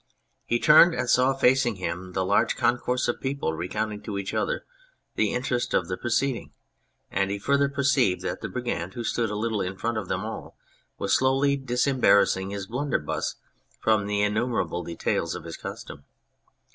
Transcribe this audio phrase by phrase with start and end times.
[0.47, 4.65] He turned and saw facing him the large concourse of people recounting to each other
[5.13, 6.49] the interest of the proceedings;
[7.11, 10.25] and he further perceived that the Brigand, who stood a little in front of them
[10.25, 10.57] all,
[10.97, 13.35] was slowly disembarrassing his blunder buss
[13.79, 16.03] from the innumerable details of his costume.